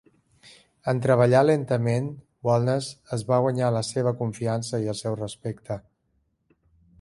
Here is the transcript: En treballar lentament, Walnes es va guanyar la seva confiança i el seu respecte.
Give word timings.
En 0.93 1.01
treballar 1.01 1.41
lentament, 1.49 2.07
Walnes 2.49 2.87
es 3.19 3.25
va 3.33 3.39
guanyar 3.47 3.69
la 3.77 3.85
seva 3.91 4.15
confiança 4.23 4.81
i 4.87 4.91
el 4.95 4.99
seu 5.03 5.21
respecte. 5.21 5.79